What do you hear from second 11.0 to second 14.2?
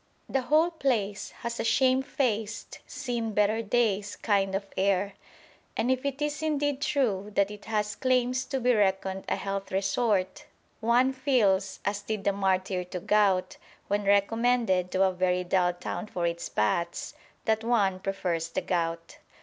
feels, as did the martyr to gout, when